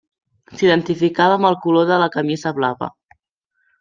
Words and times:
S'identifica 0.61 1.27
amb 1.35 1.49
el 1.51 1.57
color 1.67 1.91
de 1.93 1.99
camisa 2.17 2.57
blava. 2.61 2.91